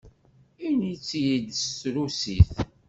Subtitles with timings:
[0.67, 2.51] Ini-tt-id s trusit!